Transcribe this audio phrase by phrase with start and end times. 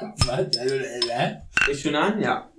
[0.00, 1.68] Was?
[1.68, 2.20] Ist schon an?
[2.20, 2.50] Ja.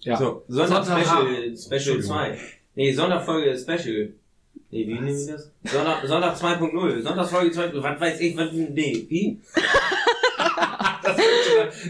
[0.00, 0.16] Ja.
[0.18, 1.58] So, Sonntag Sonntagabend.
[1.58, 2.38] Special, Special 2.
[2.74, 4.12] Nee, Sonntagfolge Special.
[4.70, 5.50] Nee, wie nehmen wir das?
[5.64, 7.02] Sonntag, Sonntag 2.0.
[7.02, 7.82] Sonntagsfolge 2.0.
[7.82, 9.40] Was weiß ich, was, nee, wie?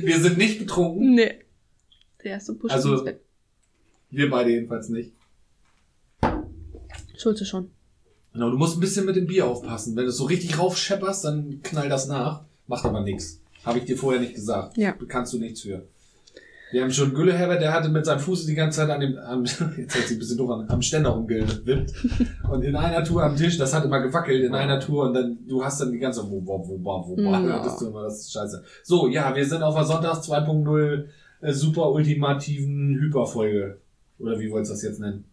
[0.02, 1.14] Wir sind nicht betrunken.
[1.14, 1.40] Nee.
[2.22, 3.04] Der erste Push Also-.
[4.10, 5.12] Wir beide jedenfalls nicht.
[7.16, 7.70] Schulze schon.
[8.32, 9.96] Genau, du musst ein bisschen mit dem Bier aufpassen.
[9.96, 12.44] Wenn du es so richtig raufschepperst, dann knall das nach.
[12.66, 13.40] Macht aber nichts.
[13.64, 14.76] Habe ich dir vorher nicht gesagt.
[14.76, 14.92] Ja.
[15.08, 15.82] Kannst du nichts für.
[16.72, 19.44] Wir haben schon Gülleherbert, der hatte mit seinem Fuß die ganze Zeit an dem, am,
[19.44, 19.76] jetzt hört
[20.08, 21.92] sich ein bisschen doof an, am Ständer rumgewippt.
[22.50, 25.38] Und in einer Tour am Tisch, das hat immer gewackelt in einer Tour und dann,
[25.46, 27.40] du hast dann die ganze, wo, wo, wo, wo, wo, Ja.
[27.42, 28.64] hörtest du immer, das ist scheiße.
[28.82, 31.04] So, ja, wir sind auf der Sonntags 2.0
[31.42, 33.78] äh, super ultimativen Hyperfolge.
[34.18, 35.24] Oder wie wolltest du das jetzt nennen?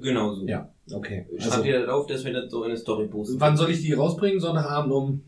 [0.00, 0.46] Genau so.
[0.46, 1.26] Ja, okay.
[1.38, 3.38] Schreibt Also, ihr das auf, dass wir das so in eine Story posten?
[3.38, 4.40] wann soll ich die rausbringen?
[4.40, 5.22] Sonntagabend um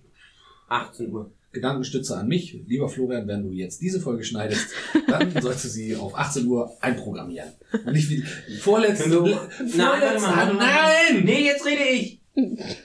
[0.68, 1.30] 18 Uhr.
[1.56, 2.52] Gedankenstütze an mich.
[2.66, 4.69] Lieber Florian, wenn du jetzt diese Folge schneidest,
[5.09, 7.51] dann sollst du sie auf 18 Uhr einprogrammieren.
[7.85, 8.23] Und nicht wie
[8.59, 9.10] vorletzte.
[9.10, 10.66] Wir- vorletzte Nein, warte mal, warte mal.
[10.66, 11.24] nein!
[11.24, 12.21] Nee, jetzt rede ich!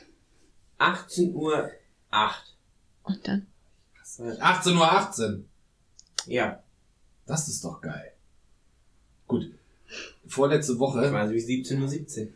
[0.79, 1.69] 18 Uhr
[2.09, 2.55] 8.
[3.03, 3.45] Und dann?
[4.39, 5.45] 18 Uhr 18.
[6.27, 6.61] Ja,
[7.27, 8.11] Das ist doch geil.
[9.27, 9.49] Gut.
[10.27, 11.09] Vorletzte Woche.
[11.09, 12.33] quasi wie 17 Uhr 17.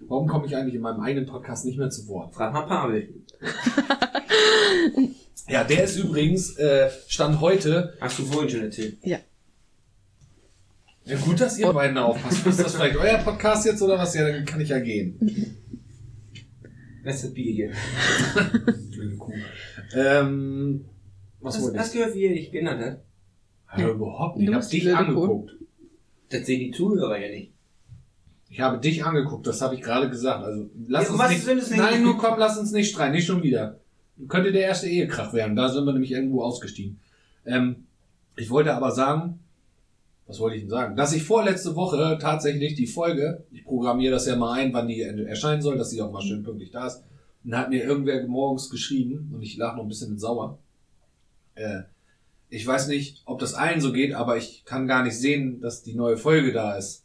[0.00, 2.34] Warum komme ich eigentlich in meinem eigenen Podcast nicht mehr zu Wort?
[2.34, 3.12] Frag mal Pavel.
[5.48, 7.94] Ja, der ist übrigens, äh, Stand heute.
[8.00, 8.98] Hast du vorhin schon erzählt.
[9.02, 9.18] Ja,
[11.24, 12.46] gut, dass ihr beiden aufpasst.
[12.46, 14.14] Ist das vielleicht euer Podcast jetzt oder was?
[14.14, 15.18] Ja, dann kann ich ja gehen.
[17.02, 17.72] Bestes Bier hier.
[18.90, 19.32] Blöde Kuh.
[19.94, 20.84] Ähm,
[21.40, 23.78] was hast du gehört, wie er dich genannt hat?
[23.78, 24.48] Ja, überhaupt nicht.
[24.48, 25.02] Ich habe die dich blöde Kuh.
[25.22, 25.50] angeguckt.
[26.28, 27.52] Das sehen die Zuhörer ja nicht.
[28.50, 30.44] Ich habe dich angeguckt, das habe ich gerade gesagt.
[30.44, 31.76] Also lass Ja, uns nicht?
[31.78, 33.80] Nein, nur komm, lass uns nicht streiten, nicht schon wieder.
[34.26, 35.54] Könnte der erste Ehekrach werden.
[35.54, 36.98] Da sind wir nämlich irgendwo ausgestiegen.
[37.44, 37.86] Ähm,
[38.36, 39.40] ich wollte aber sagen,
[40.26, 40.96] was wollte ich denn sagen?
[40.96, 45.00] Dass ich vorletzte Woche tatsächlich die Folge, ich programmiere das ja mal ein, wann die
[45.00, 47.02] erscheinen soll, dass sie auch mal schön pünktlich da ist.
[47.44, 50.58] Und hat mir irgendwer morgens geschrieben und ich lag noch ein bisschen Sauer.
[51.54, 51.82] Äh,
[52.50, 55.82] ich weiß nicht, ob das allen so geht, aber ich kann gar nicht sehen, dass
[55.82, 57.04] die neue Folge da ist.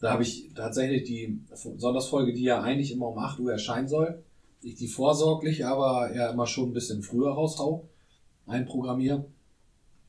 [0.00, 4.22] Da habe ich tatsächlich die Sonntagsfolge, die ja eigentlich immer um 8 Uhr erscheinen soll,
[4.62, 7.88] ich die vorsorglich, aber ja immer schon ein bisschen früher raushau,
[8.46, 9.24] einprogrammiere,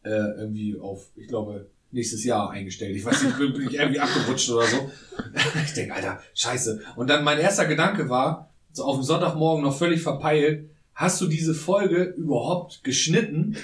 [0.04, 2.96] äh, irgendwie auf, ich glaube, nächstes Jahr eingestellt.
[2.96, 4.92] Ich weiß nicht, bin, bin ich irgendwie abgerutscht oder so.
[5.66, 6.82] Ich denke, Alter, scheiße.
[6.96, 11.28] Und dann mein erster Gedanke war, so auf dem Sonntagmorgen noch völlig verpeilt, hast du
[11.28, 13.56] diese Folge überhaupt geschnitten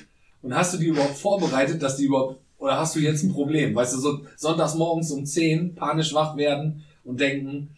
[0.41, 3.75] und hast du die überhaupt vorbereitet, dass die überhaupt, oder hast du jetzt ein Problem?
[3.75, 7.69] Weißt du, so sonntags morgens um 10 panisch wach werden und denken,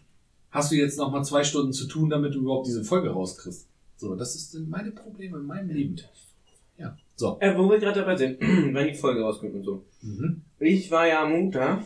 [0.52, 3.68] hast du jetzt noch mal zwei Stunden zu tun, damit du überhaupt diese Folge rauskriegst?
[3.98, 5.98] So, das ist sind meine Probleme in meinem Leben.
[6.78, 7.38] Ja, so.
[7.42, 9.84] Äh, wo wir gerade dabei sind, wenn die Folge rauskommt und so.
[10.02, 10.42] Mhm.
[10.60, 11.84] Ich war ja am Montag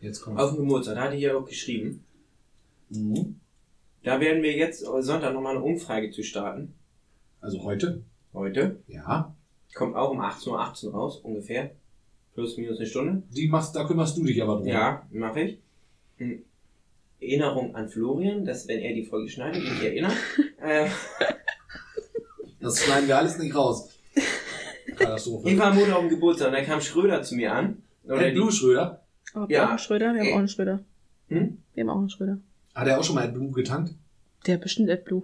[0.00, 0.38] Jetzt kommt.
[0.38, 2.04] auf dem Geburtstag, da hatte ich ja auch geschrieben.
[2.90, 3.36] Mhm.
[4.02, 6.74] Da werden wir jetzt Sonntag nochmal eine Umfrage zu starten.
[7.40, 8.02] Also heute?
[8.32, 8.80] Heute.
[8.86, 9.34] Ja.
[9.74, 11.70] Kommt auch um 18.18 Uhr 18 raus, ungefähr.
[12.34, 13.22] Plus, minus eine Stunde.
[13.34, 14.66] Die machst, da kümmerst du dich aber drum.
[14.66, 15.58] Ja, mache ich.
[17.20, 17.28] Hm.
[17.28, 20.12] Erinnerung an Florian, dass wenn er die Folge schneidet, mich erinnert.
[20.62, 20.88] äh,
[22.60, 23.88] Das schneiden wir alles nicht raus.
[24.96, 25.48] Katastrophe.
[25.50, 27.82] ich war am Montag auf dem Geburtstag und dann kam Schröder zu mir an.
[28.04, 29.02] Oder Ed Blue Schröder.
[29.34, 29.78] Oh, Ja.
[29.78, 30.12] Schröder?
[30.14, 30.32] Wir haben Äh.
[30.34, 30.80] auch einen Schröder.
[31.28, 31.58] Hm?
[31.74, 32.38] Wir haben auch einen Schröder.
[32.74, 33.92] Hat er auch schon mal Ed Blue getankt?
[34.46, 35.22] Der hat bestimmt AdBlue.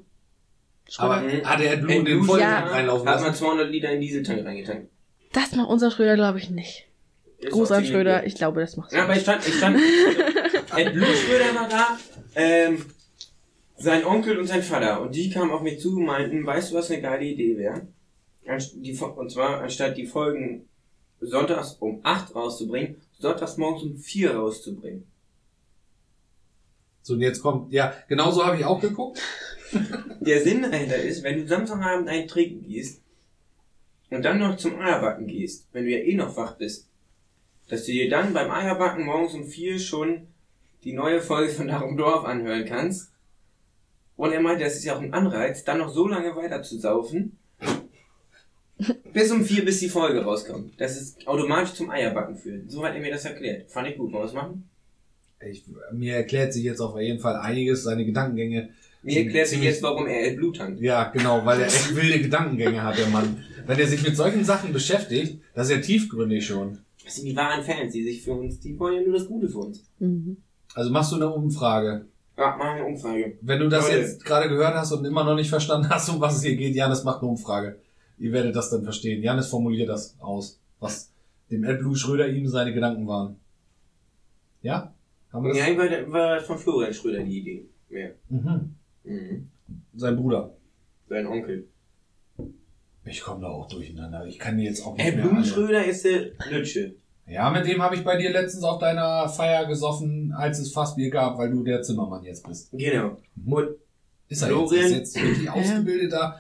[0.99, 1.49] Aber Schröder.
[1.49, 2.73] hat er Ed Blue Ed in den Volltank ja.
[2.73, 3.27] reinlaufen Hat lassen?
[3.27, 4.89] man 200 Liter in Dieseltank reingetankt.
[5.33, 6.87] Das macht unser Schröder, glaube ich, nicht.
[7.41, 8.27] Ziemlich Schröder.
[8.27, 9.79] Ich glaube, das macht Ja, aber ich stand, ich stand,
[10.77, 11.99] Ed Blue Schröder war da,
[12.35, 12.85] ähm,
[13.77, 15.01] sein Onkel und sein Vater.
[15.01, 17.87] Und die kamen auf mich zu und meinten, weißt du, was eine geile Idee wäre?
[18.47, 20.69] Und zwar, anstatt die Folgen
[21.21, 25.07] sonntags um 8 rauszubringen, sonntags morgens um 4 rauszubringen.
[27.03, 29.21] So, und jetzt kommt, ja, genau so habe ich auch geguckt.
[30.21, 33.03] Der Sinn dahinter ist, wenn du Samstagabend einen trinken gehst
[34.11, 36.89] und dann noch zum Eierbacken gehst, wenn du ja eh noch wach bist,
[37.69, 40.29] dass du dir dann beim Eierbacken morgens um vier schon
[40.85, 43.11] die neue Folge von Darum Dorf anhören kannst.
[44.17, 46.79] Und er meinte, das ist ja auch ein Anreiz, dann noch so lange weiter zu
[46.79, 47.39] saufen,
[49.13, 50.81] bis um vier, bis die Folge rauskommt.
[50.81, 52.71] Das ist automatisch zum Eierbacken führt.
[52.71, 53.71] So hat er mir das erklärt.
[53.71, 54.13] Fand ich gut.
[54.13, 54.69] Wollen wir das machen?
[55.41, 58.71] Ich, mir erklärt sich jetzt auf jeden Fall einiges, seine Gedankengänge.
[59.03, 60.81] Mir erklärt sich jetzt, warum er Blut tankt.
[60.81, 63.45] Ja, genau, weil er echt wilde Gedankengänge hat, der Mann.
[63.67, 66.79] Wenn er sich mit solchen Sachen beschäftigt, das ist ja tiefgründig schon.
[67.05, 69.49] Das sind die wahren Fans, die sich für uns, die wollen ja nur das Gute
[69.49, 69.85] für uns.
[69.99, 70.39] Mhm.
[70.75, 72.07] Also machst du eine Umfrage.
[72.37, 73.39] Ja, machen eine Umfrage.
[73.41, 74.01] Wenn du das Leute.
[74.01, 76.75] jetzt gerade gehört hast und immer noch nicht verstanden hast, um was es hier geht,
[76.75, 77.79] Janis macht eine Umfrage.
[78.19, 79.23] Ihr werdet das dann verstehen.
[79.23, 81.11] Janis formuliert das aus, was
[81.51, 83.37] dem AdBlue Schröder ihm seine Gedanken waren.
[84.63, 84.93] Ja?
[85.33, 85.59] Haben wir das?
[85.59, 87.67] Ja, war, war von Florian Schröder die Idee.
[87.91, 88.09] Ja.
[88.29, 88.75] Mhm.
[89.05, 89.49] Mhm.
[89.95, 90.55] Sein Bruder.
[91.09, 91.69] Sein Onkel.
[93.05, 94.25] Ich komme da auch durcheinander.
[94.27, 95.47] Ich kann die jetzt auch nicht Ey, mehr Blumen alle.
[95.47, 96.95] Schröder ist der Lütsche.
[97.27, 101.11] Ja, mit dem habe ich bei dir letztens auf deiner Feier gesoffen, als es Fassbier
[101.11, 102.71] gab, weil du der Zimmermann jetzt bist.
[102.73, 103.17] Genau.
[103.37, 103.53] Mhm.
[103.53, 103.69] Und
[104.29, 106.39] Ist er Florian- jetzt, ist jetzt wirklich ausgebildeter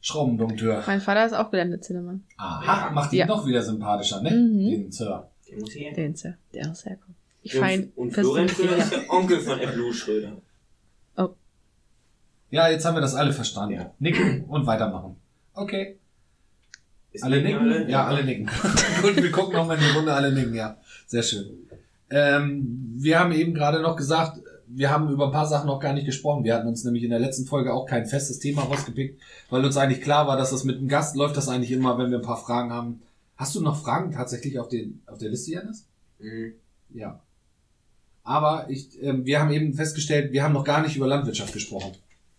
[0.00, 0.82] Schraubendompteur.
[0.86, 2.24] Mein Vater ist auch gelernter Zimmermann.
[2.36, 3.26] Aha, macht ihn Ja.
[3.26, 4.30] noch wieder sympathischer, ne?
[4.30, 4.70] Mhm.
[4.70, 5.30] Den Sir.
[5.48, 5.92] der muss hier.
[5.92, 6.34] Den er.
[6.52, 7.14] Der ist sehr gut.
[7.42, 7.92] Ich Und, fein.
[7.94, 10.32] und Florian Schröder ist der Onkel von Blue Schröder.
[12.50, 13.74] Ja, jetzt haben wir das alle verstanden.
[13.74, 13.90] Ja.
[13.98, 15.16] Nicken und weitermachen.
[15.54, 15.98] Okay.
[17.22, 17.58] Alle nicken?
[17.60, 17.90] alle?
[17.90, 18.50] Ja, alle nicken.
[19.02, 20.76] Gut, wir gucken nochmal in die Runde, alle nicken, ja.
[21.06, 21.46] Sehr schön.
[22.10, 25.92] Ähm, wir haben eben gerade noch gesagt, wir haben über ein paar Sachen noch gar
[25.92, 26.44] nicht gesprochen.
[26.44, 29.20] Wir hatten uns nämlich in der letzten Folge auch kein festes Thema rausgepickt,
[29.50, 32.10] weil uns eigentlich klar war, dass das mit einem Gast läuft das eigentlich immer, wenn
[32.10, 33.02] wir ein paar Fragen haben.
[33.36, 35.86] Hast du noch Fragen tatsächlich auf, den, auf der Liste, Janis?
[36.18, 36.54] Mhm.
[36.92, 37.20] Ja.
[38.22, 41.92] Aber ich, ähm, wir haben eben festgestellt, wir haben noch gar nicht über Landwirtschaft gesprochen.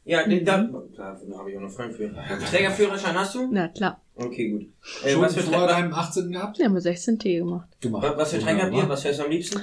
[0.05, 0.29] Ja, Mhm.
[0.29, 0.57] den, da,
[0.95, 1.03] da
[1.37, 2.11] habe ich auch noch Fragen für.
[2.49, 3.49] Trägerführerschein hast du?
[3.51, 3.99] Na klar.
[4.15, 4.67] Okay, gut.
[5.03, 6.31] Äh, Schon was, für vor Träger, deinem 18.
[6.31, 6.57] gehabt?
[6.59, 7.67] Wir haben 16 T gemacht.
[7.81, 8.03] Gemacht.
[8.03, 8.71] was, was für Träger habt ihr?
[8.73, 8.89] Wunderbar.
[8.91, 9.61] Was fährst du am liebsten?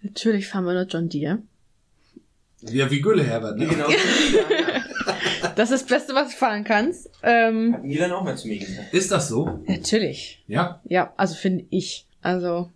[0.00, 1.38] Natürlich fahren wir nur John Deere.
[2.62, 3.58] Ja, wie Gülle, Herbert.
[3.58, 3.66] Ne?
[3.66, 3.86] Genau.
[5.56, 7.08] Das ist das Beste, was du fahren kannst.
[7.22, 8.92] Ähm, Hat Milan auch mal zu mir gesagt.
[8.92, 9.60] Ist das so?
[9.66, 10.42] natürlich.
[10.48, 10.80] Ja.
[10.84, 12.08] Ja, also finde ich.
[12.22, 12.70] Also.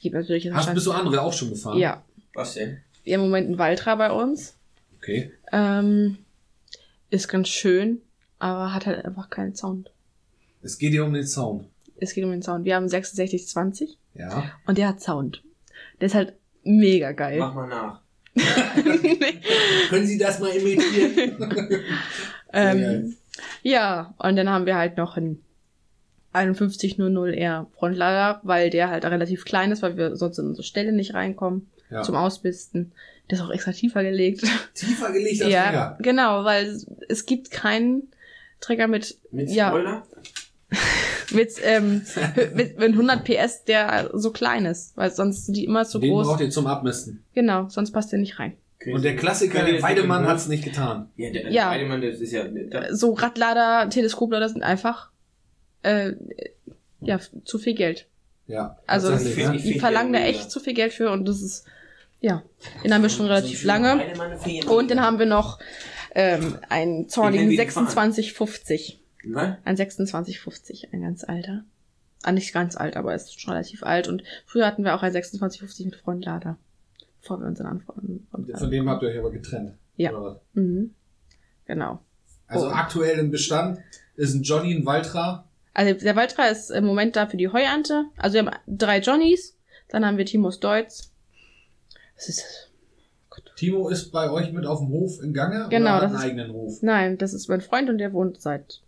[0.00, 1.78] Gibt natürlich Hast, bist du andere auch schon gefahren?
[1.78, 2.02] Ja.
[2.34, 2.78] Was denn?
[3.04, 4.56] Wir haben im Moment einen Waltra bei uns.
[5.04, 5.32] Okay.
[5.52, 6.16] Ähm,
[7.10, 8.00] ist ganz schön,
[8.38, 9.90] aber hat halt einfach keinen Sound.
[10.62, 11.66] Es geht hier um den Sound.
[12.00, 12.64] Es geht um den Sound.
[12.64, 14.50] Wir haben 6620 Ja.
[14.66, 15.42] und der hat Sound.
[16.00, 17.38] Der ist halt mega geil.
[17.38, 18.00] Mach mal nach.
[19.90, 21.36] Können Sie das mal imitieren?
[22.56, 23.16] Ähm,
[23.64, 25.42] ja, und dann haben wir halt noch einen
[26.32, 31.14] 5100R Frontlader, weil der halt relativ klein ist, weil wir sonst in unsere Stelle nicht
[31.14, 32.02] reinkommen ja.
[32.02, 32.92] zum Ausbisten.
[33.30, 34.44] Der ist auch extra tiefer gelegt.
[34.74, 35.98] Tiefer gelegter ja, Träger.
[36.00, 38.08] genau, weil es, es gibt keinen
[38.60, 39.68] Träger mit, Mit Ja.
[39.68, 40.06] Spoiler?
[41.32, 42.02] mit, ähm,
[42.54, 46.10] mit, mit 100 PS, der so klein ist, weil sonst sind die immer zu Den
[46.12, 46.26] groß.
[46.26, 47.24] braucht ihr zum Abmisten.
[47.34, 48.54] Genau, sonst passt der nicht rein.
[48.86, 51.08] Und der Klassiker, der Weidemann hat's nicht getan.
[51.16, 51.70] Ja, der Ja.
[51.70, 52.44] Weidemann, das ist ja.
[52.44, 55.10] Da, So Radlader, Teleskoplader sind einfach
[55.82, 56.12] äh,
[57.00, 58.06] ja zu viel Geld.
[58.46, 58.78] Ja.
[58.86, 59.56] Also das- ne?
[59.56, 61.64] Ich verlangen da echt zu viel Geld für und das ist,
[62.20, 62.42] ja,
[62.82, 64.02] den haben wir schon relativ so lange.
[64.68, 65.58] Und dann haben wir noch
[66.14, 69.00] ähm, einen wir 2650.
[69.26, 69.56] Was?
[69.64, 71.64] Ein 2650, ein ganz alter.
[72.22, 74.08] Ah, nicht ganz alt, aber ist schon relativ alt.
[74.08, 76.56] Und früher hatten wir auch ein 2650 mit Frontlader.
[77.20, 78.26] Bevor wir unseren Anfragen.
[78.30, 79.72] Von dem habt ihr euch aber getrennt.
[79.96, 80.12] Ja.
[80.52, 80.94] Mhm.
[81.66, 82.00] Genau.
[82.46, 82.70] Also Oh.
[82.70, 83.78] aktuell im Bestand
[84.16, 85.48] ist ein Johnny, ein Valtra.
[85.74, 88.04] Also der Waltra ist im Moment da für die Heuernte.
[88.16, 89.56] Also wir haben drei Johnnies,
[89.88, 91.12] dann haben wir Timos Deutz.
[92.16, 92.70] Was ist das?
[93.56, 96.38] Timo ist bei euch mit auf dem Hof in Gange Genau, oder hat das einen
[96.38, 98.80] ist- eigenen Hof Nein, das ist mein Freund und der wohnt seit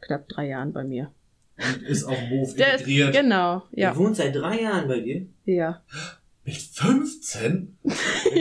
[0.00, 1.12] knapp drei Jahren bei mir.
[1.58, 3.12] und ist auf dem Hof Der ist, integriert.
[3.14, 3.90] genau, ja.
[3.90, 5.26] Der wohnt seit drei Jahren bei dir.
[5.44, 5.82] Ja.
[6.44, 7.78] Mit 15?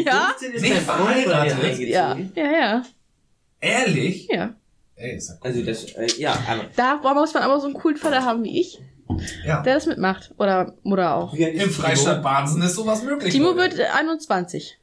[0.05, 0.33] Ja?
[0.39, 1.79] 15 ist Nicht verheiratet?
[1.79, 2.83] Ja, ja, ja,
[3.59, 4.27] Ehrlich?
[4.31, 4.55] ja.
[4.99, 5.39] Ey, ist ja cool.
[5.43, 6.65] Also das, äh, ja, aber.
[6.75, 8.81] Da muss man aber so einen coolen Vater haben wie ich,
[9.45, 9.61] ja.
[9.61, 10.33] der das mitmacht.
[10.37, 11.33] Oder Mutter auch.
[11.33, 13.33] Im Freistaat Barnsen ist sowas möglich.
[13.33, 14.77] Timo wird äh, 21.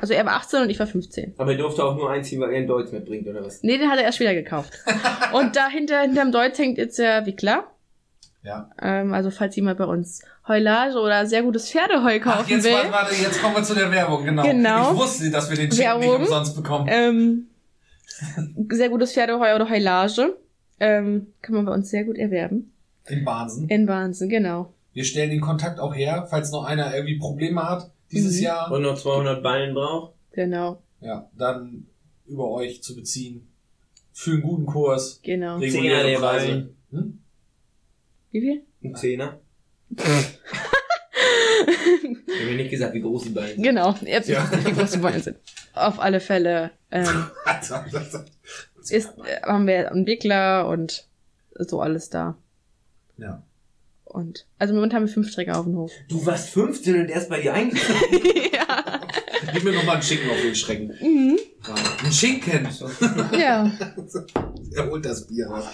[0.00, 1.34] Also er war 18 und ich war 15.
[1.38, 3.62] Aber er durfte auch nur einziehen, weil er einen Deutsch mitbringt, oder was?
[3.62, 4.72] Nee, den hat er erst wieder gekauft.
[5.32, 7.64] und dahinter, hinterm Deutsch hängt jetzt der Wickler.
[8.42, 8.70] Ja.
[8.80, 12.72] Ähm, also falls jemand bei uns Heulage oder sehr gutes Pferdeheu kaufen Ach, jetzt, will.
[12.72, 14.44] warte, warte, jetzt kommen wir zu der Werbung, genau.
[14.44, 14.92] Genau.
[14.92, 16.86] Ich wusste, dass wir den Chick nicht umsonst bekommen.
[16.88, 17.48] Ähm,
[18.70, 20.36] sehr gutes Pferdeheu oder Heulage.
[20.80, 22.72] Ähm, kann man bei uns sehr gut erwerben.
[23.08, 23.68] In Barnsen.
[23.68, 24.72] In Wahnsinn, genau.
[24.92, 28.42] Wir stellen den Kontakt auch her, falls noch einer irgendwie Probleme hat dieses Mhm.
[28.44, 28.70] Jahr.
[28.72, 30.12] Und noch 200 Ballen braucht.
[30.32, 31.86] Genau, Ja, dann
[32.26, 33.46] über euch zu beziehen.
[34.12, 35.20] Für einen guten Kurs.
[35.22, 35.58] genau.
[35.60, 36.68] Zehner Reguläre der Preise.
[36.90, 37.18] Hm?
[38.32, 38.62] Wie viel?
[38.82, 39.38] Ein Zehner.
[41.66, 43.62] ich habe mir nicht gesagt, wie groß die Ballen sind.
[43.62, 44.48] Genau, jetzt Ja.
[44.64, 45.36] wie groß die Beine sind.
[45.74, 47.26] Auf alle Fälle ähm,
[48.88, 51.06] ist, äh, haben wir einen Wickler und
[51.58, 52.36] so alles da.
[53.18, 53.42] ja.
[54.04, 55.92] Und also im Moment haben wir fünf Träger auf dem Hof.
[56.08, 57.98] Du warst 15 und erst bei dir eingezogen.
[58.54, 59.00] ja.
[59.52, 60.94] Gib mir nochmal einen Schinken auf den Schrecken.
[61.02, 61.38] Mhm.
[61.66, 61.74] Ja.
[62.04, 62.68] Ein Schinken!
[63.38, 63.70] Ja.
[64.74, 65.66] Er holt das Bier raus.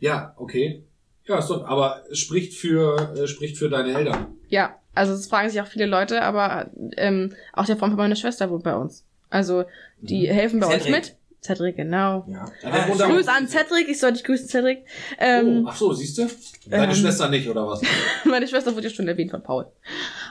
[0.00, 0.84] Ja, okay.
[1.26, 4.34] Ja, ist doch, aber spricht für, äh, spricht für deine Eltern.
[4.48, 8.16] Ja, also es fragen sich auch viele Leute, aber ähm, auch der Freund von meiner
[8.16, 9.04] Schwester wohnt bei uns.
[9.30, 9.64] Also
[10.00, 10.92] die helfen bei uns Cedric.
[10.94, 11.16] mit.
[11.42, 12.24] Cedric, genau.
[12.28, 12.44] Ja.
[12.64, 14.84] Ah, Grüß an Cedric, ich soll dich grüßen, Cedric.
[15.18, 16.26] Ähm, oh, ach so, siehst du?
[16.68, 17.82] Deine ähm, Schwester nicht, oder was?
[18.24, 19.66] Meine Schwester wurde ja schon erwähnt von Paul.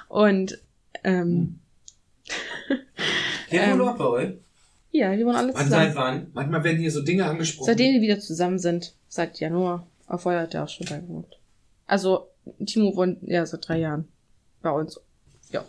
[0.10, 0.60] Und,
[1.03, 1.60] ähm,
[3.50, 4.34] Ähm, ihr noch bei euch?
[4.91, 5.95] ja, die wohnen alle Wann seit zusammen.
[5.95, 6.27] wann?
[6.34, 7.67] Manchmal werden hier so Dinge angesprochen.
[7.67, 9.86] Seitdem wir wieder zusammen sind, seit Januar.
[10.07, 11.38] Auf vorher hat er auch schon da gewohnt.
[11.88, 12.27] Also,
[12.65, 14.07] Timo wohnt ja seit drei Jahren
[14.65, 15.00] bei uns.
[15.51, 15.63] Ja.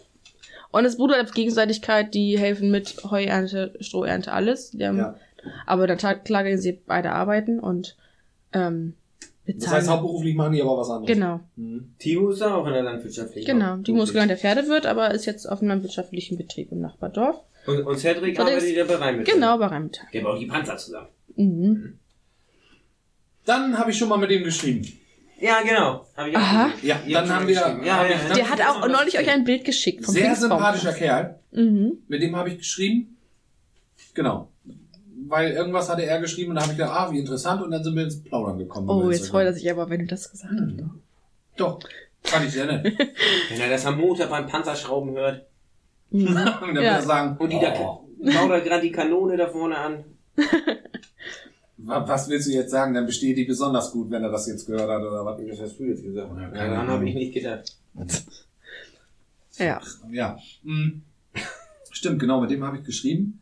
[0.72, 4.72] Und es beruht auf Gegenseitigkeit, die helfen mit Heuernte, Strohernte, alles.
[4.72, 5.14] Die haben, Ja.
[5.64, 7.96] Aber dann klar gehen sie beide arbeiten und
[8.52, 8.94] ähm,
[9.46, 9.76] Das bezahlen.
[9.76, 11.06] heißt, hauptberuflich machen die aber was anderes.
[11.14, 11.94] genau, Mhm.
[12.00, 13.46] Timo ist auch in der landwirtschaftlichen.
[13.46, 13.76] genau.
[13.76, 17.36] Timo ist gelernter Pferdewirt, aber ist jetzt auf einem landwirtschaftlichen Betrieb im Nachbardorf.
[17.68, 19.34] Und, und Cedric arbeitet ja bei Rheinmetall.
[19.34, 20.06] Genau, bei Rheinmetall.
[20.12, 21.08] Der baut die Panzer zusammen.
[21.36, 21.98] Mhm.
[23.44, 24.84] Dann habe ich schon mal mit dem geschrieben.
[25.38, 26.06] Ja, genau.
[26.16, 26.68] Hab ich auch Aha.
[26.68, 26.88] gesehen.
[26.88, 27.84] Ja, Ihr dann haben wir- geschrieben.
[27.84, 28.34] Ja, hab ja, ja.
[28.34, 30.50] Der hat auch neulich euch ein Bild geschickt vom Sehr Pfingstbaum.
[30.58, 31.38] sympathischer Kerl.
[31.52, 31.98] Mhm.
[32.08, 33.16] Mit dem habe ich geschrieben.
[34.14, 34.50] Genau.
[35.28, 37.62] Weil irgendwas hatte er geschrieben und da habe ich gedacht, ah, wie interessant.
[37.62, 38.88] Und dann sind wir ins Plaudern gekommen.
[38.88, 40.60] Oh, jetzt freut er sich aber, wenn du das gesagt hast.
[40.60, 41.00] Hm.
[41.56, 41.80] Doch,
[42.22, 42.84] fand ich sehr nett.
[43.50, 45.46] Wenn er das am Montag beim Panzerschrauben hört
[46.10, 46.26] Mhm.
[46.28, 46.76] und dann Ja.
[46.76, 47.70] wird er sagen, und die oh, da
[48.40, 50.04] baut er gerade die Kanone da vorne an.
[51.78, 52.94] wa- was willst du jetzt sagen?
[52.94, 55.40] Dann besteht die besonders gut, wenn er das jetzt gehört hat oder was.
[55.48, 56.30] Das hast du jetzt gesagt.
[56.36, 57.76] Ja, daran habe ich nicht gedacht.
[59.58, 59.80] Ja.
[60.10, 60.38] Ja.
[60.62, 61.02] Mhm.
[61.90, 63.40] Stimmt, genau, mit dem habe ich geschrieben.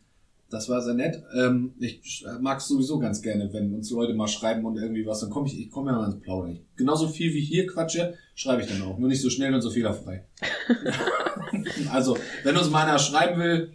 [0.49, 1.21] Das war sehr nett.
[1.35, 5.19] Ähm, ich mag es sowieso ganz gerne, wenn uns Leute mal schreiben und irgendwie was,
[5.19, 6.59] dann komme ich, ich komme ja mal ins Plaudern.
[6.77, 8.97] Genauso viel wie ich hier quatsche, schreibe ich dann auch.
[8.97, 10.23] Nur nicht so schnell und so fehlerfrei.
[11.91, 13.73] also, wenn uns mal einer schreiben will,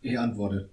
[0.00, 0.70] ich antworte.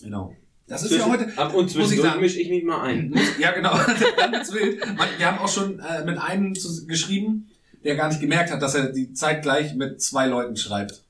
[0.00, 0.36] Genau.
[0.66, 2.20] Das ist ja heute, Ab und muss ich sagen.
[2.20, 3.14] mische ich mich mal ein.
[3.38, 3.76] ja, genau.
[4.16, 4.84] Dann wird's wild.
[4.96, 7.50] Man, wir haben auch schon äh, mit einem zu, geschrieben,
[7.84, 11.02] der gar nicht gemerkt hat, dass er die Zeit gleich mit zwei Leuten schreibt.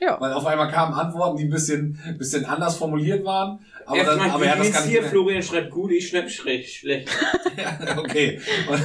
[0.00, 0.20] Ja.
[0.20, 3.60] Weil auf einmal kamen Antworten, die ein bisschen, bisschen anders formuliert waren.
[3.86, 5.12] Aber, Erst dann, mal, aber er hat das gar nicht hier, gemerkt.
[5.12, 6.74] Florian schreibt gut, ich schreibe schlecht.
[6.74, 7.08] schlecht.
[7.56, 8.38] Ja, okay.
[8.68, 8.84] Und,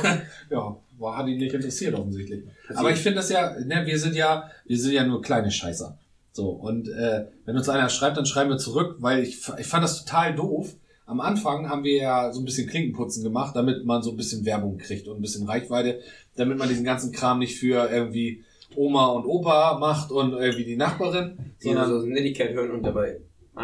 [0.50, 2.44] ja, war, hat ihn nicht interessiert offensichtlich.
[2.74, 5.98] Aber ich finde das ja, ne, wir sind ja, wir sind ja nur kleine Scheißer.
[6.34, 9.84] So, und äh, wenn uns einer schreibt, dann schreiben wir zurück, weil ich, ich fand
[9.84, 10.76] das total doof.
[11.06, 14.46] Am Anfang haben wir ja so ein bisschen Klinkenputzen gemacht, damit man so ein bisschen
[14.46, 16.00] Werbung kriegt und ein bisschen Reichweite,
[16.38, 18.44] damit man diesen ganzen Kram nicht für irgendwie
[18.76, 22.84] Oma und Opa macht und irgendwie die Nachbarin, Die so sondern so Nettigkeit hören und
[22.84, 23.18] dabei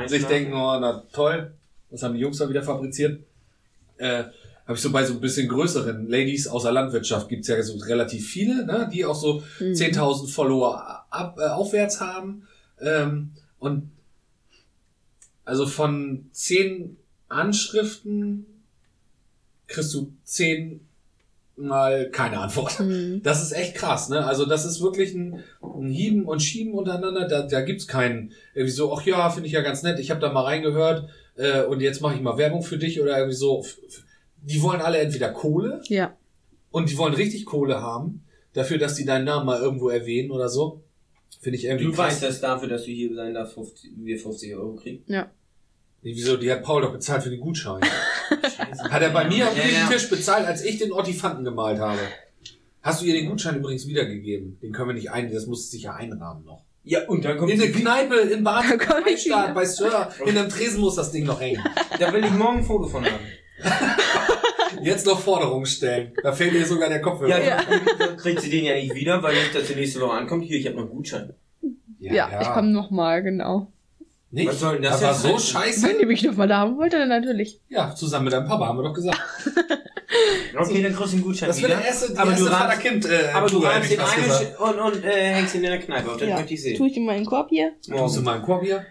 [0.08, 1.54] sich denken, oh, na toll,
[1.90, 3.22] das haben die Jungs da wieder fabriziert.
[3.98, 4.26] Äh,
[4.66, 7.78] habe ich so bei so ein bisschen größeren Ladies aus der Landwirtschaft gibt's ja so
[7.78, 9.72] relativ viele, ne, die auch so Mhm.
[9.74, 12.47] 10.000 Follower ab, äh, aufwärts haben.
[12.82, 13.92] Ähm, und
[15.46, 16.98] also von 10
[17.30, 18.46] Anschriften
[19.68, 20.82] kriegst du 10
[21.56, 22.80] mal keine Antwort.
[22.80, 23.22] Mhm.
[23.24, 24.26] Das ist echt krass, ne?
[24.26, 27.28] Also das ist wirklich ein, ein Hieben und Schieben untereinander.
[27.28, 30.00] Da, da gibt's keinen irgendwie so, ach ja, finde ich ja ganz nett.
[30.00, 33.18] Ich habe da mal reingehört äh, und jetzt mache ich mal Werbung für dich oder
[33.18, 33.66] irgendwie so.
[34.44, 36.16] Die wollen alle entweder Kohle Ja.
[36.70, 40.50] und die wollen richtig Kohle haben dafür, dass die deinen Namen mal irgendwo erwähnen oder
[40.50, 40.84] so.
[41.42, 42.14] Finde ich irgendwie Du krass.
[42.14, 45.04] weißt das dafür, dass du hier sein darfst, 50, wir 50 Euro kriegen.
[45.08, 45.30] Ja.
[46.02, 46.38] Nee, Wieso?
[46.38, 47.82] Die hat Paul doch bezahlt für den Gutschein.
[48.42, 48.84] Scheiße.
[48.90, 49.88] Hat er bei mir am Ja, ja.
[49.88, 52.00] Tisch bezahlt, als ich den Ottifanten gemalt habe.
[52.82, 54.60] Hast du ihr den Gutschein übrigens wiedergegeben?
[54.62, 56.64] Den können wir nicht ein, das muss sich ja einrahmen noch.
[56.84, 59.54] Ja, und dann kommt In der Kneipe in Baden, wieder.
[59.54, 61.62] bei Sir, in einem Tresen muss das Ding noch hängen.
[62.00, 63.26] Da will ich morgen ein Foto von haben.
[64.82, 66.12] Jetzt noch Forderungen stellen.
[66.24, 67.58] Da fällt dir sogar der Kopf Ja, Ja.
[67.58, 70.44] Dann, dann kriegt sie den ja nicht wieder, weil nicht, dass sie nächste Woche ankommt.
[70.46, 71.34] Hier, ich habe noch einen Gutschein.
[72.00, 73.72] Ja, ich komme nochmal, genau.
[74.30, 74.50] Nicht?
[74.50, 75.88] Was soll denn das das war so scheiße.
[75.88, 77.62] Wenn ihr mich nochmal da haben wollt, dann natürlich.
[77.70, 79.20] Ja, zusammen mit deinem Papa haben wir doch gesagt.
[80.60, 81.80] Okay, dann kriegst du einen Gutschein Das wird wieder.
[81.80, 84.80] der erste, die aber erste du rahmst, Vater-Kind, äh, aber du ich den einen und,
[84.80, 86.18] und äh, hängst ihn in der Kneipe auf.
[86.18, 86.78] Das möchte ich sehen.
[86.78, 87.74] Tue ich in meinen Korb hier.
[87.90, 88.86] Musst du mal einen Korb hier?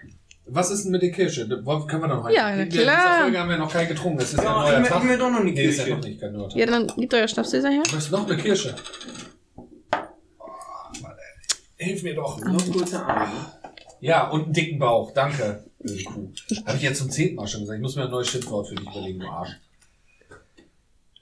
[0.49, 1.49] Was ist denn mit der Kirsche?
[1.49, 2.33] Können wir noch rein?
[2.35, 3.23] Ja, na In dieser klar.
[3.23, 4.19] Folge haben wir noch keinen getrunken.
[4.19, 5.05] Das ist ja, Ja, ein neuer Tag.
[5.05, 6.57] mir doch noch eine Nee, ist ja noch nicht kein neuer Tag.
[6.59, 7.83] Ja, dann gebt euer Schnapsgläser her.
[7.91, 8.75] Du hast noch eine Kirsche.
[11.79, 12.41] Hilf mir doch.
[12.41, 13.33] Noch kurze Arme.
[14.01, 15.13] Ja, und einen dicken Bauch.
[15.13, 15.65] Danke.
[16.65, 17.77] Habe ich jetzt zum zehnten Mal schon gesagt.
[17.77, 19.51] Ich muss mir ein neues Schimpfwort für dich überlegen, du Arsch.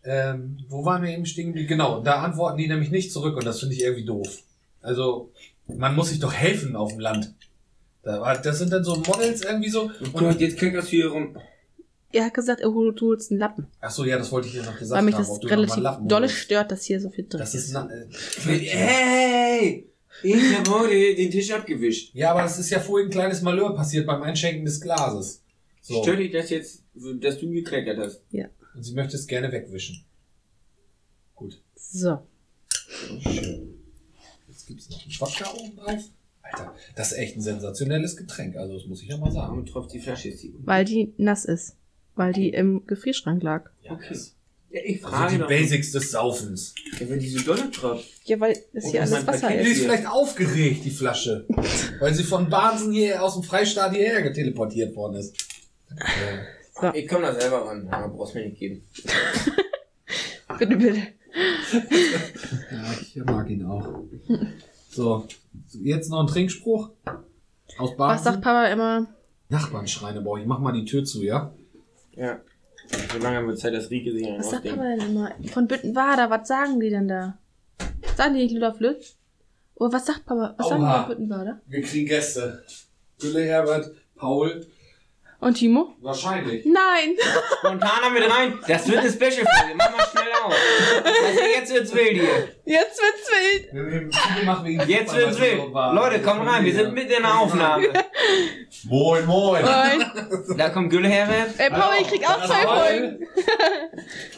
[0.04, 1.54] Ähm, wo waren wir eben stehen?
[1.54, 4.42] Genau, da antworten die nämlich nicht zurück und das finde ich irgendwie doof.
[4.82, 5.32] Also,
[5.66, 7.32] man muss sich doch helfen auf dem Land.
[8.04, 9.90] Da war- Das sind dann so Models irgendwie so.
[10.04, 11.36] Oh Gott, jetzt klingt das hier rum.
[12.12, 13.66] Er hat gesagt, er holt du holst einen Lappen.
[13.80, 15.24] Ach so, ja, das wollte ich dir noch gesagt Weil mich haben.
[15.40, 18.06] das relativ Lappen dolle stört, dass hier so viel drin Das ist, na, äh,
[18.46, 19.90] Hey!
[20.22, 22.14] Ich habe heute den Tisch abgewischt.
[22.14, 25.42] ja, aber das ist ja vorhin ein kleines Malheur passiert beim Einschenken des Glases.
[25.80, 26.02] So.
[26.02, 26.82] Stört dich das jetzt,
[27.20, 28.22] dass du gekleckert hast?
[28.74, 30.04] Und sie möchte es gerne wegwischen.
[31.34, 31.60] Gut.
[31.74, 32.18] So.
[33.20, 33.74] Schön.
[34.48, 36.04] Jetzt gibt's noch einen Wodka oben drauf.
[36.58, 38.56] Alter, das ist echt ein sensationelles Getränk.
[38.56, 39.52] Also, das muss ich ja mal sagen.
[39.52, 40.50] Warum tropft die Flasche jetzt hier?
[40.64, 41.76] Weil die nass ist.
[42.16, 43.70] weil die im Gefrierschrank lag.
[43.88, 44.16] Okay.
[44.70, 45.48] Ja, ich Also frage die doch.
[45.48, 46.74] Basics des Saufens.
[46.98, 48.06] Ja, wenn die so dolle tropft.
[48.24, 49.76] Ja, weil das Und hier alles Wasser Paket Die ist.
[49.78, 51.44] ist vielleicht aufgeregt, die Flasche.
[52.00, 55.36] weil sie von Barnsen hier aus dem Freistaat hierher geteleportiert worden ist.
[56.80, 56.92] So.
[56.92, 58.82] Ich komm da selber ran, aber brauchst mir nicht geben.
[60.58, 61.02] Bitte, bitte.
[62.70, 64.00] Ja, ich mag ihn auch.
[64.94, 65.26] So,
[65.72, 66.90] jetzt noch ein Trinkspruch.
[67.78, 68.24] Aus Was Barnsen.
[68.24, 69.06] sagt Papa immer?
[69.48, 70.46] Nachbarnschreine brauche ich.
[70.46, 71.52] Mach mal die Tür zu, ja?
[72.12, 72.38] Ja.
[73.12, 75.30] So lange wird Zeit, dass Rieke sich Was sagt Papa denn immer?
[75.50, 77.38] Von Büttenwader, was sagen die denn da?
[78.16, 79.16] Sagen die nicht Luder Flöt?
[79.74, 80.54] Oder was sagt Papa?
[80.56, 81.02] Was sagen die Oha.
[81.04, 81.60] von Büttenwader?
[81.66, 82.62] Wir kriegen Gäste.
[83.18, 84.64] Gülle, Herbert, Paul.
[85.44, 85.94] Und Timo?
[86.00, 86.64] Wahrscheinlich.
[86.64, 87.16] Nein!
[87.58, 88.58] Spontaner mit rein.
[88.66, 89.74] Das wird eine Special-Folge.
[89.76, 90.54] Mach mal schnell auf.
[91.04, 92.48] Also jetzt wird's wild hier.
[92.64, 93.74] Jetzt wird's wild!
[93.74, 95.74] Wir viele machen wegen Jetzt Fußball, wird's wild.
[95.74, 96.64] Leute, komm rein.
[96.64, 97.88] Wir sind mitten in der Aufnahme.
[98.84, 99.62] Moin, moin.
[99.66, 100.56] Moin.
[100.56, 103.26] Da kommt Gülle her Ey, Paul, ich krieg auch zwei Folgen.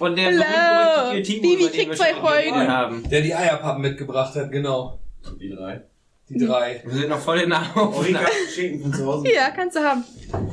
[0.00, 1.10] und der Hello.
[1.10, 2.66] berühmte Timo, Bibi kriegt wir zwei Folgen.
[2.68, 3.08] haben.
[3.08, 4.98] Der die Eierpappen mitgebracht hat, genau.
[5.40, 5.82] Die drei.
[6.28, 6.82] Die drei.
[6.84, 8.18] Wir sind noch voll in der Aufnahme.
[8.18, 9.32] hat Schinken von zu Hause.
[9.32, 10.04] Ja, kannst du haben.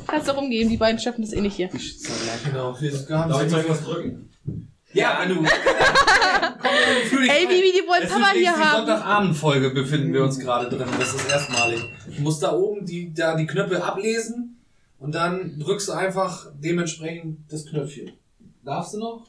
[0.06, 1.68] Kannst du rumgeben, die beiden schaffen das eh nicht hier.
[1.68, 2.76] Genau.
[2.80, 4.30] Wir haben Darf ich euch was drücken?
[4.92, 5.34] Ja, wenn du.
[5.34, 5.48] Komm,
[7.28, 7.46] Ey.
[7.46, 8.86] Bibi, die wollen Es Papa ist hier die haben.
[8.86, 10.86] Sonntagabendfolge befinden wir uns gerade drin.
[10.98, 11.80] Das ist erstmalig.
[12.16, 14.62] Du musst da oben die, da die Knöpfe ablesen
[15.00, 18.12] und dann drückst du einfach dementsprechend das Knöpfchen.
[18.64, 19.26] Darfst du noch?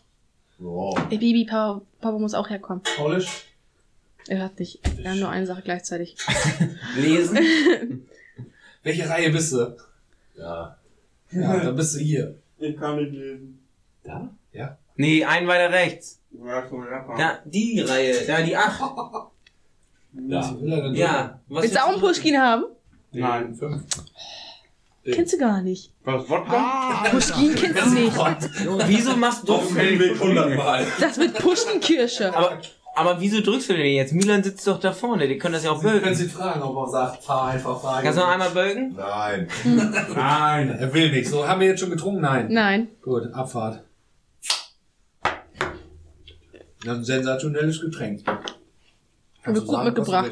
[0.59, 0.95] Wow.
[1.09, 2.83] Ey, Bibi, Papa, Papa muss auch herkommen.
[2.95, 3.27] Paulisch?
[4.27, 4.79] Er hört nicht.
[4.97, 6.15] Wir haben nur eine Sache gleichzeitig.
[6.97, 7.37] Lesen.
[8.83, 9.75] Welche Reihe bist du?
[10.35, 10.77] Ja.
[11.31, 12.37] Ja, dann bist du hier.
[12.57, 13.59] Ich kann nicht lesen.
[14.03, 14.29] Da?
[14.51, 14.77] Ja.
[14.95, 16.21] Nee, einen weiter rechts.
[16.31, 16.63] Ja.
[17.17, 18.25] Da, die Reihe.
[18.25, 18.81] Da, die 8.
[20.13, 21.39] Was will er denn Ja.
[21.47, 22.65] Was Willst du auch einen Pushkin haben?
[23.11, 23.55] Nein.
[23.55, 23.83] Fünf.
[25.03, 25.91] Kennst du gar nicht.
[26.03, 27.03] Was, Wodka?
[27.11, 28.15] Pushkin kennst du nicht.
[28.87, 29.53] Wieso machst du...
[29.75, 30.87] Weg hundertmal.
[30.99, 32.35] Das mit Pushkin-Kirsche.
[32.35, 32.59] Aber,
[32.95, 34.13] aber wieso drückst du denn jetzt?
[34.13, 35.27] Milan sitzt doch da vorne.
[35.27, 36.23] Die können das ja auch Du kannst bölken.
[36.23, 38.95] ihn fragen, ob er sagt, fahr einfach, fahr Kannst du noch einmal bölken?
[38.95, 39.47] Nein.
[40.15, 41.29] Nein, er will nicht.
[41.29, 42.21] So, haben wir jetzt schon getrunken?
[42.21, 42.47] Nein.
[42.51, 42.87] Nein.
[43.01, 43.83] Gut, Abfahrt.
[45.21, 48.23] Das ist ein sensationelles Getränk.
[48.25, 50.31] Kannst du gut sagen, du mitgebracht.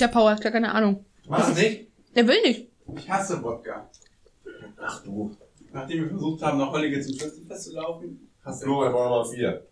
[0.00, 1.04] Der Paul hat gar keine Ahnung.
[1.26, 1.88] Was nicht?
[2.16, 2.68] Der will nicht.
[2.96, 3.88] Ich hasse Wodka.
[4.80, 5.36] Ach du.
[5.72, 9.32] Nachdem wir versucht haben, noch Hollige zum Schützenfest zu laufen, hasse Flo, er braucht noch
[9.32, 9.66] vier.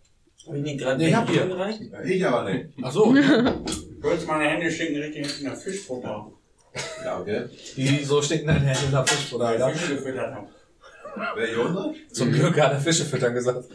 [0.47, 1.47] Hab ich nicht gerade Nee, ich hab hier.
[1.47, 1.81] gereicht?
[2.05, 2.69] Ich aber nicht.
[2.81, 3.15] Ach so.
[3.15, 3.25] ich.
[4.03, 6.31] Wolltest meine Hände schicken richtig in der Fischfutter.
[7.05, 7.45] Ja, okay.
[7.75, 9.77] Wieso stecken deine Hände in der Fisch oder Weil Alter?
[9.77, 10.47] Fische gefüttert habe.
[11.35, 11.95] Wer Jonas?
[12.11, 13.65] Zum Glück hat er Fische füttern gesagt.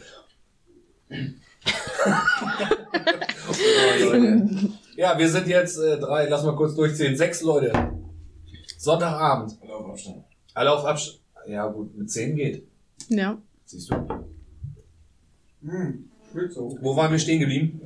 [3.50, 4.04] Oh,
[4.96, 7.16] ja, wir sind jetzt äh, drei, lass mal kurz durchzählen.
[7.16, 7.72] Sechs Leute.
[8.76, 9.59] Sonntagabend.
[9.66, 10.24] Lauf Abstand.
[10.54, 11.20] Alle auf Abstand.
[11.46, 12.66] Ja, gut, mit zehn geht.
[13.09, 13.38] Ja.
[13.64, 13.94] Siehst du.
[15.62, 16.07] Hm.
[16.80, 17.80] Wo waren wir stehen geblieben?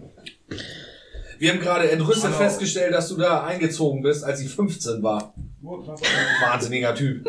[1.38, 2.36] Wir haben gerade entrüstet Hallo.
[2.36, 5.34] festgestellt, dass du da eingezogen bist, als ich 15 war.
[5.62, 7.26] Wahnsinniger Typ.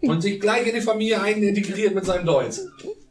[0.00, 2.58] Und sich gleich in die Familie einintegriert mit seinem Deutsch.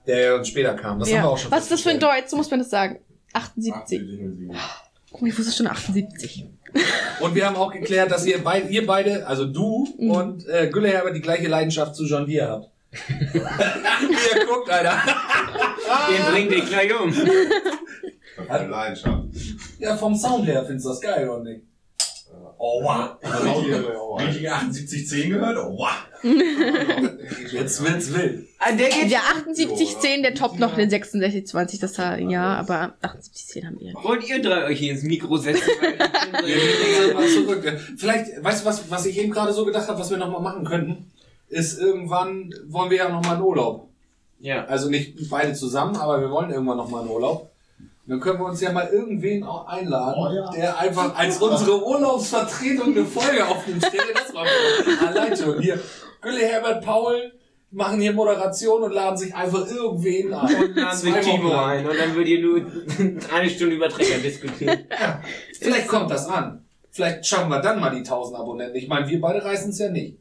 [0.08, 1.00] Der ja uns später kam.
[1.00, 1.28] Das haben wir ja.
[1.28, 2.00] auch schon Was ist das für ein.
[2.00, 2.28] Deutsch?
[2.28, 3.00] So muss man das sagen.
[3.34, 4.02] 78.
[5.14, 6.46] Oh, ich wusste schon 78.
[7.20, 10.12] Und wir haben auch geklärt, dass ihr, beid, ihr beide, also du Mhm.
[10.12, 12.71] und äh, Gülleherber, die gleiche Leidenschaft zu John Deere habt.
[12.92, 15.02] Wie ihr guckt, Alter.
[16.10, 17.14] Den bringt dich gleich um.
[18.50, 19.24] Eine Leidenschaft.
[19.80, 21.62] Ja, vom Sound her findest du das geil, oder nicht?
[22.64, 23.18] Oh, wow.
[24.20, 25.58] Richtige 7810 gehört?
[25.58, 25.90] Oh, wow.
[27.52, 28.48] Jetzt wird's wild.
[28.60, 29.12] Ah, der geht...
[29.12, 33.94] Der 7810, der toppt noch den 6620, das war, ja, aber 7810 haben wir.
[34.04, 35.64] Wollt ihr drei euch hier ins Mikro setzen?
[37.98, 40.64] Vielleicht, weißt du, was, was ich eben gerade so gedacht habe, was wir nochmal machen
[40.64, 41.12] könnten?
[41.52, 43.88] Ist irgendwann, wollen wir ja nochmal in Urlaub.
[44.40, 44.66] ja.
[44.66, 47.50] Also nicht beide zusammen, aber wir wollen irgendwann nochmal in Urlaub.
[48.08, 50.50] Dann können wir uns ja mal irgendwen auch einladen, Oh ja.
[50.52, 53.86] der einfach als unsere Urlaubsvertretung eine Folge aufnimmt.
[53.88, 55.08] Stell dir das mal vor.
[55.08, 55.62] Allein schon.
[55.62, 55.80] Hier,
[56.22, 57.32] Gülle, Herbert, Paul
[57.70, 60.56] machen hier Moderation und laden sich einfach irgendwen ein.
[60.64, 62.66] Und laden sich Timo ein und dann würdet ihr nur
[63.34, 64.80] eine Stunde über Trecker diskutieren.
[65.60, 66.66] Vielleicht kommt das an.
[66.90, 68.76] Vielleicht schaffen wir dann mal die 1000 Abonnenten.
[68.76, 70.18] Ich meine, wir beide reißen es ja nicht.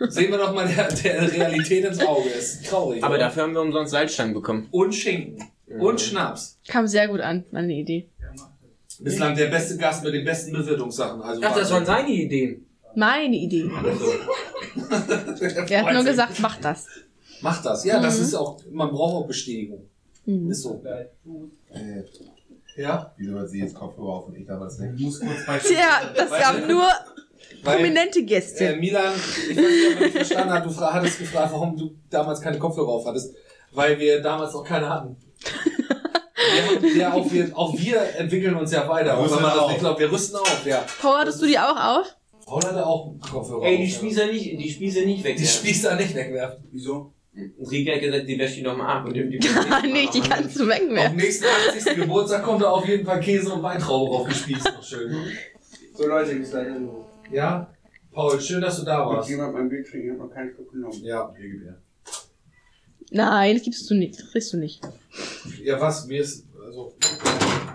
[0.00, 2.28] Sehen wir doch mal der, der Realität ins Auge.
[2.28, 3.02] Ist traurig.
[3.02, 3.24] Aber oder?
[3.24, 4.68] dafür haben wir umsonst Salzstangen bekommen.
[4.70, 5.44] Und Schinken.
[5.78, 6.58] Und Schnaps.
[6.68, 8.08] Kam sehr gut an, meine Idee.
[9.00, 11.20] Bislang der beste Gast mit den besten Bewirtungssachen.
[11.22, 12.66] Also Ach, das waren seine Ideen.
[12.94, 13.70] Meine Idee.
[15.68, 16.86] Er hat nur gesagt, mach das.
[17.40, 17.84] Mach das.
[17.84, 18.24] Ja, das Mhm.
[18.24, 19.88] ist auch, man braucht auch Bestätigung.
[20.26, 20.50] Mhm.
[20.50, 20.82] Ist so.
[21.72, 22.02] Äh,
[22.76, 23.12] Ja?
[23.16, 24.98] wieso hat sie jetzt Kopfhörer auf und ich damals nicht?
[24.98, 26.86] muss kurz bei Tja, das gab nur
[27.62, 28.76] Prominente äh, Gäste.
[28.76, 29.14] Milan,
[29.50, 32.58] ich weiß nicht, ob du nicht verstanden hast, du hattest gefragt, warum du damals keine
[32.58, 33.34] Kopfhörer auf hattest.
[33.72, 35.16] Weil wir damals noch keine hatten.
[36.80, 39.20] wir, ja, auch, wir, auch wir entwickeln uns ja weiter.
[39.20, 39.70] Rüsten man das auf.
[39.70, 40.84] nicht glaubt, wir rüsten auf, ja.
[41.00, 42.06] Paul, hattest du die auch auf?
[42.46, 43.96] Paul hatte auch Kopfhörer Ey, die auf, ja.
[43.96, 45.36] Spießer nicht, die Spießer nicht weg.
[45.36, 46.64] Die Spießer nicht wegwerfen.
[46.72, 47.12] Wieso?
[47.70, 50.58] Rieke hat gesagt, die wäsche ich nochmal ab und nimmt die Ah, nicht, die kannst
[50.58, 51.16] du wegwerfen.
[51.16, 51.96] nächsten 80.
[51.96, 54.64] Geburtstag kommt da auf jeden Fall Käse und Weintraube draufgespießt.
[54.64, 55.14] Noch schön.
[55.94, 56.88] So Leute, bis dahin.
[57.32, 57.70] Ja?
[58.12, 59.28] Paul, schön, dass du da warst.
[59.28, 60.06] jemand mein Bild trinken?
[60.08, 60.98] Ich hab noch keinen Schluck genommen.
[61.04, 61.32] Ja.
[61.36, 61.78] Hier.
[63.10, 64.18] Nein, das gibst du nicht.
[64.18, 64.80] Das kriegst du nicht.
[65.62, 66.06] Ja, was?
[66.06, 66.94] Mir ist, also,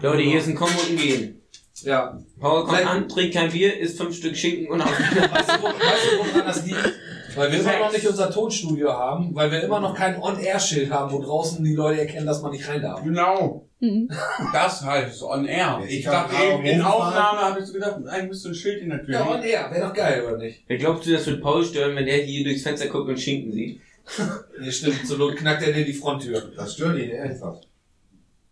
[0.02, 1.42] Leute, hier ist ein Kommen und ein Gehen.
[1.82, 2.20] ja.
[2.40, 4.90] Paul kommt Vielleicht- an, trinkt kein Bier, isst fünf Stück Schinken und auf.
[4.90, 6.94] Weißt du, wo- weißt du, woran das liegt?
[7.36, 11.12] Weil wir immer noch nicht unser Tonstudio haben, weil wir immer noch kein On-Air-Schild haben,
[11.12, 13.04] wo draußen die Leute erkennen, dass man nicht rein darf.
[13.04, 13.68] Genau.
[13.84, 14.10] Mhm.
[14.54, 15.58] Das heißt on air.
[15.58, 16.82] Ja, Ich ich dachte eben, in.
[16.82, 19.14] Aufnahme habe ich so gedacht, eigentlich müsste ein Schild in der Tür.
[19.14, 19.36] Ja, hängen.
[19.40, 20.64] On-Air, wäre doch geil, oder nicht?
[20.68, 23.52] Wer glaubst du, das wird Paul stören, wenn der hier durchs Fenster guckt und Schinken
[23.52, 23.82] sieht?
[24.60, 26.52] Nee, stimmt, zur Not knackt er dir die Fronttür.
[26.56, 27.68] Das stört ihn ernsthaft.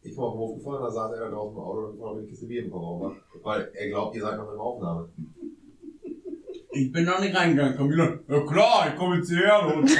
[0.03, 2.19] Ich bin auf den Hof gefahren, da saß er da draußen im Auto und habe
[2.19, 3.15] eine Kiste Bier im Kofferraum.
[3.43, 5.09] Weil er glaubt, ihr seid noch in der Aufnahme.
[6.73, 7.75] Ich bin noch nicht reingegangen.
[7.77, 8.19] Komm wieder.
[8.27, 9.65] Ja klar, ich komme jetzt hierher.
[9.75, 9.95] Und so.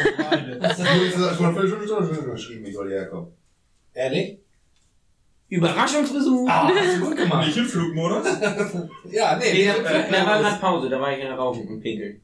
[0.60, 3.28] Das ist schon eine Viertelstunde geschrieben, ich soll hierher kommen.
[3.94, 4.40] Ehrlich?
[5.52, 6.48] Überraschungsbesuch!
[6.50, 7.46] Ah, hast du gut gemacht.
[7.46, 8.26] Nicht im Flugmodus?
[9.12, 12.22] Ja, nee, Nee, wir da, war gerade Pause, da war ich ja rauchen und pinkeln.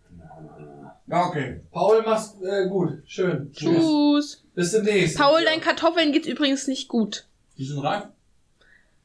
[1.07, 1.59] Ja, okay.
[1.71, 3.03] Paul, mach's äh, gut.
[3.05, 3.51] Schön.
[3.51, 3.83] Tschüss.
[3.83, 4.43] Tschüss.
[4.55, 5.17] Bis demnächst.
[5.17, 7.25] Paul, deinen Kartoffeln geht's übrigens nicht gut.
[7.57, 8.03] Die sind reif.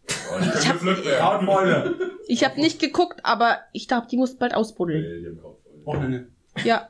[0.07, 2.11] Ich hab, Haut Freunde.
[2.29, 5.41] ich hab nicht geguckt, aber ich glaube, die muss bald ausbuddeln.
[5.85, 6.29] Wochenende.
[6.65, 6.89] Ja.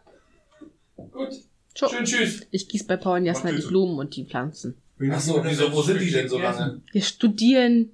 [0.96, 1.30] Gut.
[1.74, 2.46] Schön, tschüss.
[2.50, 4.76] Ich gieß bei Paul und Jasna die Blumen und die Pflanzen.
[5.10, 6.80] Ach so, wieso, wo sind die denn so lange?
[6.92, 7.90] Wir studieren.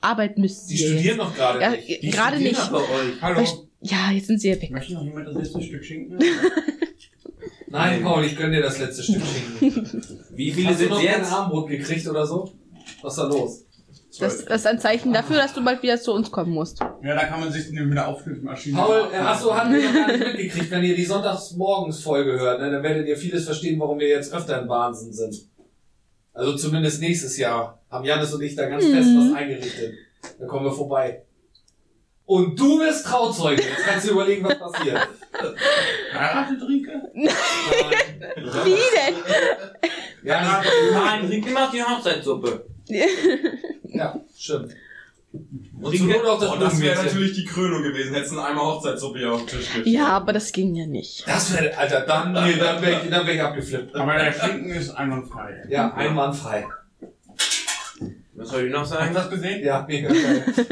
[0.00, 2.02] Arbeit müssen Die studieren noch gerade Ja, nicht.
[2.02, 2.60] Die gerade nicht.
[3.20, 3.44] Hallo.
[3.80, 4.70] Ja, jetzt sind sie ja weg.
[4.70, 6.18] Möchte noch jemand das letzte Stück schinken?
[7.68, 10.02] Nein, Paul, ich gönn dir das letzte Stück schinken.
[10.30, 11.32] Wie viele Hast du sind noch kein jetzt?
[11.32, 12.52] Armbrot gekriegt oder so?
[13.02, 13.64] Was ist da los?
[14.20, 16.80] Das, das ist ein Zeichen dafür, dass du bald wieder zu uns kommen musst.
[16.80, 18.76] Ja, da kann man sich mit der Aufschnittmaschine.
[18.76, 20.70] Paul, äh, achso, haben wir noch gar nicht mitgekriegt.
[20.70, 24.60] Wenn ihr die Sonntagsmorgens-Folge hört, ne, dann werdet ihr vieles verstehen, warum wir jetzt öfter
[24.60, 25.34] in Wahnsinn sind.
[26.34, 29.94] Also zumindest nächstes Jahr haben Janis und ich da ganz fest was eingerichtet.
[30.38, 31.22] Da kommen wir vorbei.
[32.24, 33.62] Und du bist Trauzeuge.
[33.62, 34.96] Jetzt kannst du überlegen, was passiert.
[36.14, 37.02] Heiratet Rieke?
[37.12, 37.34] Nein.
[38.64, 39.14] Wie denn?
[40.22, 42.64] Janis, Nein, Rieke macht die Hochzeitssuppe.
[43.84, 44.74] ja, stimmt.
[45.32, 49.18] Und Not auch das Oh, das wäre natürlich die Krönung gewesen, hättest du einmal Hochzeitssuppe
[49.18, 49.86] hier auf den Tisch gestellt.
[49.86, 51.26] Ja, aber das ging ja nicht.
[51.26, 53.94] Das wäre, Alter, dann, nee, dann wäre ich, dann wär ich abgeflippt.
[53.94, 55.64] Aber der Schinken ist einwandfrei.
[55.68, 56.66] Ja, einwandfrei.
[58.34, 59.14] Was soll ich noch Hast du sagen?
[59.14, 59.64] das gesehen?
[59.64, 60.44] Ja, mega geil.
[60.46, 60.62] Du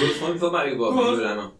[0.00, 1.52] wurdest vorhin vorbeigeworfen, Mülleimer.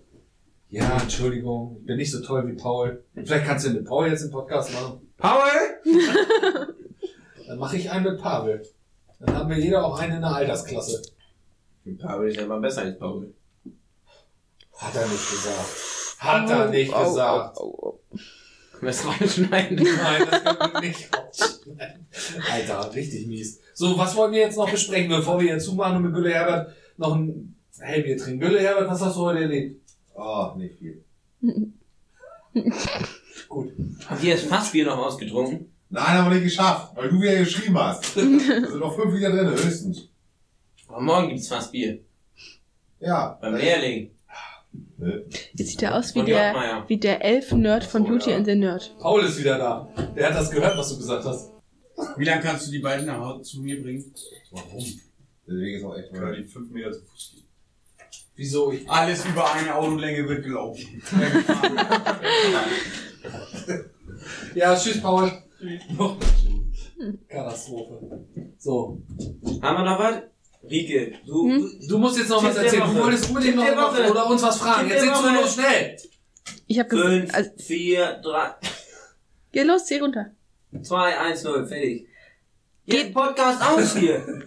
[0.68, 3.04] Ja, Entschuldigung, ich bin nicht so toll wie Paul.
[3.14, 5.00] Vielleicht kannst du mit Paul jetzt den Podcast machen.
[5.18, 5.40] Paul!
[7.46, 8.62] Dann mache ich einen mit Pavel.
[9.20, 11.02] Dann haben wir jeder auch einen in der Altersklasse.
[12.00, 13.32] Paul ist ja mal besser als Paul.
[14.76, 16.18] Hat er nicht gesagt.
[16.18, 17.56] Hat er nicht au, gesagt.
[17.58, 18.00] au, au.
[18.80, 19.76] Was reinschneiden?
[19.76, 22.06] Nein, das können wir nicht rausschneiden.
[22.50, 23.60] Alter, richtig mies.
[23.74, 26.74] So, was wollen wir jetzt noch besprechen, bevor wir jetzt zumachen und mit Gülle Herbert
[26.96, 28.40] noch ein Hellbier trinken?
[28.40, 29.80] Gülle Herbert, was hast du heute erlebt?
[30.14, 31.04] Oh, nicht viel.
[33.48, 33.72] Gut.
[34.08, 35.72] Habt ihr das Fassbier noch ausgetrunken?
[35.88, 38.16] Nein, haben wir nicht geschafft, weil du wieder geschrieben hast.
[38.16, 40.08] Da sind noch fünf Liter drin, höchstens.
[40.92, 42.00] Aber morgen gibt's Fassbier.
[43.00, 43.38] Ja.
[43.40, 44.10] Beim Lehrling.
[45.54, 48.36] Jetzt sieht er aus wie der, wie der Elf-Nerd von Beauty ja.
[48.36, 48.94] and the Nerd.
[48.98, 49.88] Paul ist wieder da.
[50.14, 51.50] Der hat das gehört, was du gesagt hast.
[52.16, 54.14] Wie lange kannst du die beiden nach Hause zu mir bringen?
[54.50, 54.84] Warum?
[55.46, 56.38] Der Weg ist auch echt Oder weit.
[56.38, 57.44] die 5 Meter zu Fuß gehen.
[58.36, 58.72] Wieso?
[58.72, 61.02] Ich, Alles über eine Autolänge wird gelaufen.
[64.54, 65.32] ja, tschüss, Paul.
[67.28, 68.24] Katastrophe.
[68.58, 69.02] So.
[69.62, 70.31] Haben wir noch was?
[70.68, 71.78] Rieke, du, Hm?
[71.80, 72.82] du Du musst jetzt noch Tipp was erzählen.
[72.94, 74.10] Du wolltest unbedingt noch was Woche.
[74.10, 74.88] oder uns was fragen.
[74.88, 75.32] Tipp Jetzt du Woche.
[75.32, 75.96] nur schnell.
[76.66, 78.50] Ich habe gesagt, fünf, also, vier, drei,
[79.52, 80.30] geh los, zieh runter.
[80.82, 82.06] zwei, eins, null, fertig.
[82.86, 84.42] Geht- Geht Podcast aus hier.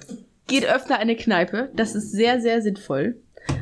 [0.48, 1.70] Geht öfter eine Kneipe.
[1.74, 3.18] Das ist sehr, sehr sinnvoll.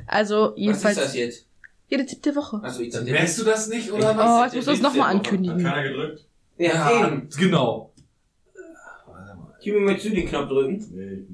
[0.08, 1.48] Also, Was jedenfalls, ist das jetzt?
[1.90, 2.60] jede Tipp der Woche.
[2.64, 4.46] Achso, ich Dann dachte, merkst du das nicht, oder Oh, was?
[4.54, 5.62] jetzt musst du es nochmal Hat ankündigen.
[5.64, 6.26] keiner gedrückt?
[6.58, 7.30] Ja, eben.
[7.38, 7.94] genau.
[9.66, 10.86] Mir mal zu den Knopf drücken.
[10.94, 11.26] Nee,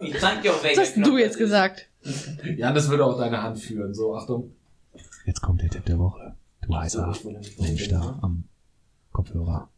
[0.00, 1.88] ich zeig dir auch welcher Was hast Knopf du jetzt gesagt?
[2.56, 3.94] Jan, das würde auch deine Hand führen.
[3.94, 4.52] So, Achtung.
[5.24, 6.34] Jetzt kommt der Tipp der Woche.
[6.62, 7.14] Du heißer
[7.60, 8.44] Mensch da am
[9.12, 9.68] Kopfhörer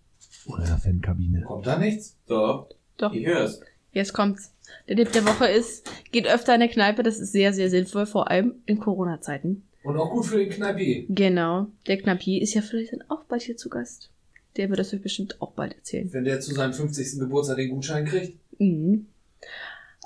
[0.46, 1.42] oder in der Fankabine.
[1.42, 2.16] Kommt da nichts?
[2.26, 3.60] Doch, Doch, ich hör's.
[3.92, 4.52] jetzt kommt's.
[4.88, 7.02] Der Tipp der Woche ist, geht öfter in eine Kneipe.
[7.02, 9.62] Das ist sehr, sehr sinnvoll, vor allem in Corona-Zeiten.
[9.82, 11.04] Und auch gut für den Kneipier.
[11.08, 11.68] Genau.
[11.86, 14.10] Der Knappi ist ja vielleicht dann auch bald hier zu Gast.
[14.56, 16.12] Der wird das euch bestimmt auch bald erzählen.
[16.12, 17.18] Wenn der zu seinem 50.
[17.20, 18.38] Geburtstag den Gutschein kriegt.
[18.58, 19.06] Mhm.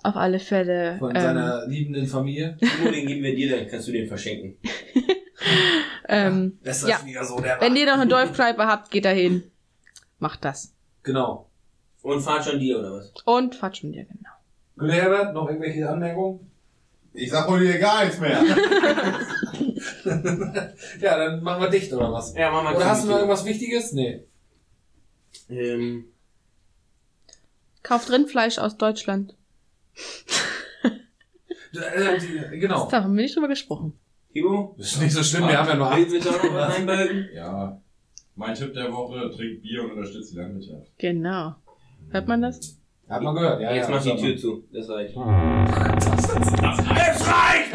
[0.03, 0.97] Auf alle Fälle.
[0.99, 2.57] Von ähm, seiner liebenden Familie.
[2.59, 4.57] Timo, den geben wir dir, dann kannst du den verschenken.
[6.09, 7.25] ähm, Das ist Ja.
[7.25, 9.45] so der wenn ihr noch eine Dolph-Kneipe habt, geht dahin.
[10.19, 10.75] Macht das.
[11.03, 11.49] Genau.
[12.03, 13.13] Und fahrt schon dir, oder was?
[13.25, 14.31] Und fahrt schon dir, genau.
[14.77, 16.51] Gut, Herbert, noch irgendwelche Anmerkungen?
[17.15, 18.43] Ich sag wohl dir gar nichts mehr.
[21.01, 22.35] ja, dann machen wir dicht, oder was?
[22.35, 23.93] Ja, mach mal Oder hast du noch irgendwas Wichtiges?
[23.93, 24.25] Nee.
[25.51, 26.07] Ähm,
[27.83, 29.35] Kauft Rindfleisch aus Deutschland.
[31.75, 32.87] Äh, die- Genau.
[32.91, 33.95] Da haben wir nicht drüber gesprochen.
[34.77, 37.29] Das ist nicht so schlimm, wir haben ja nur einbalgen?
[37.35, 37.81] Ja.
[38.35, 40.91] Mein Tipp der Woche, trinkt Bier und unterstützt die Landwirtschaft.
[40.99, 41.55] Genau.
[42.11, 42.79] Hört man das?
[43.09, 43.73] Hat man gehört, ja.
[43.73, 44.17] Jetzt ja, mach die.
[44.17, 44.65] Tür zu.
[44.71, 45.17] Das reicht.
[46.93, 47.73] Das reicht!